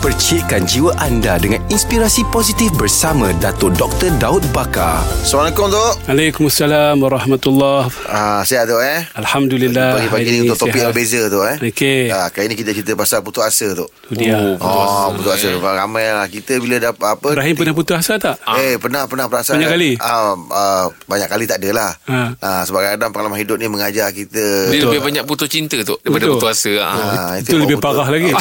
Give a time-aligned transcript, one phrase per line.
[0.00, 4.08] Percikkan jiwa anda dengan inspirasi positif bersama Dato' Dr.
[4.16, 5.04] Daud Bakar.
[5.20, 10.80] Assalamualaikum Tok Waalaikumsalam warahmatullahi ah, Sihat Tok eh Alhamdulillah Pagi-pagi ni hari untuk topik sihat.
[10.80, 12.02] yang berbeza Tok eh Okey.
[12.08, 16.08] ah, Kali ni kita cerita pasal putus asa Tok Itu dia Oh, putus asa Ramai
[16.08, 18.40] lah Kita bila dapat apa Ibrahim pernah putus asa tak?
[18.56, 19.90] Eh pernah pernah perasaan Banyak kali?
[20.00, 22.40] ah, ah, Banyak kali tak adalah Ha.
[22.40, 26.24] ah, Sebab kadang pengalaman hidup ni mengajar kita Dia lebih banyak putus cinta tu Daripada
[26.24, 26.40] Betul.
[26.40, 26.88] putus asa ah.
[26.88, 27.84] Ah, Itu lebih betul.
[27.92, 28.32] parah lagi.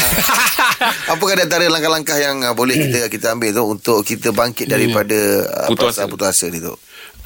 [1.13, 5.17] Apakah di antara langkah-langkah yang ah, boleh kita kita ambil tu untuk kita bangkit daripada
[5.51, 6.07] ah, Putus asa.
[6.07, 6.73] putus asa ni tu?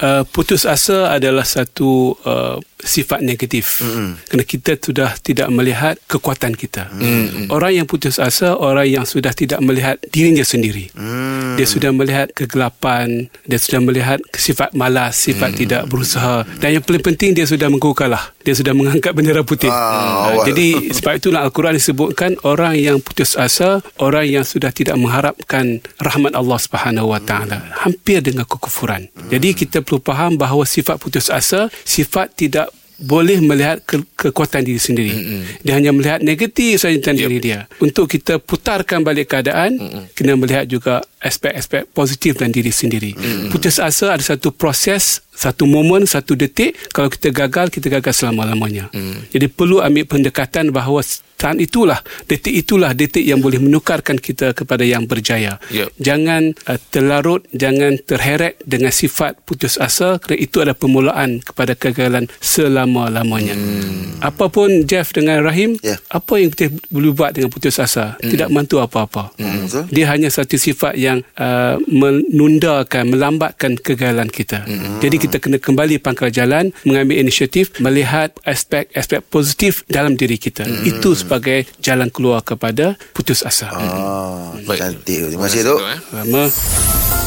[0.01, 4.25] Uh, putus asa adalah satu uh, sifat negatif mm-hmm.
[4.25, 6.89] kerana kita sudah tidak melihat kekuatan kita.
[6.89, 7.53] Mm-hmm.
[7.53, 10.89] Orang yang putus asa orang yang sudah tidak melihat dirinya sendiri.
[10.97, 11.42] Mm.
[11.55, 15.57] Dia sudah melihat kegelapan, dia sudah melihat sifat malas, sifat mm.
[15.57, 18.31] tidak berusaha dan yang paling penting dia sudah mengaku kalah.
[18.43, 19.71] Dia sudah mengangkat bendera putih.
[19.71, 24.95] Ah, Uh, jadi sebab itulah Al-Quran disebutkan orang yang putus asa, orang yang sudah tidak
[24.99, 29.07] mengharapkan rahmat Allah Subhanahu Wa Taala, hampir dengan kekufuran.
[29.31, 32.67] Jadi kita perlu faham bahawa sifat putus asa sifat tidak
[33.03, 35.11] boleh melihat ke- kekuatan diri sendiri.
[35.11, 35.41] Mm-hmm.
[35.67, 37.23] Dia hanya melihat negatif saja tentang yep.
[37.27, 37.59] diri dia.
[37.83, 40.03] Untuk kita putarkan balik keadaan, mm-hmm.
[40.15, 43.11] kena melihat juga aspek-aspek positif dalam diri sendiri.
[43.11, 43.51] Mm-hmm.
[43.51, 46.79] Putus asa ada satu proses, satu momen, satu detik.
[46.95, 48.87] Kalau kita gagal, kita gagal selama-lamanya.
[48.95, 49.33] Mm.
[49.33, 51.03] Jadi perlu ambil pendekatan bahawa
[51.43, 51.99] saat itulah,
[52.31, 55.59] detik itulah detik yang boleh menukarkan kita kepada yang berjaya.
[55.75, 55.91] Yep.
[55.99, 62.31] Jangan uh, terlarut, jangan terheret dengan sifat putus asa kerana itu adalah permulaan kepada kegagalan
[62.39, 63.59] selama-lamanya.
[63.59, 64.23] Hmm.
[64.23, 65.99] Apapun Jeff dengan Rahim, Ya.
[66.07, 68.15] apa yang kita boleh buat dengan putus asa?
[68.23, 68.31] Hmm.
[68.31, 69.35] Tidak bantu apa-apa.
[69.35, 69.67] Hmm.
[69.91, 74.63] Dia hanya satu sifat yang uh, menundakan, melambatkan kegagalan kita.
[74.63, 75.03] Hmm.
[75.03, 80.63] Jadi kita kena kembali pangkal jalan, mengambil inisiatif, melihat aspek-aspek positif dalam diri kita.
[80.63, 80.87] Hmm.
[80.87, 83.73] Itu sebagai jalan keluar kepada putus asa.
[83.73, 83.89] Hmm.
[83.89, 84.77] Ah, Baik.
[84.77, 85.33] cantik.
[85.33, 85.79] Terima kasih Tok.
[85.81, 85.99] eh.
[86.13, 86.43] Lama.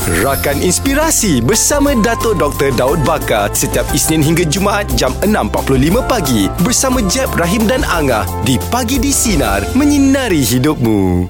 [0.07, 2.71] Rakan Inspirasi bersama Dato' Dr.
[2.79, 8.55] Daud Bakar setiap Isnin hingga Jumaat jam 6.45 pagi bersama Jeb, Rahim dan Angah di
[8.71, 11.27] Pagi di Sinar menyinari hidupmu.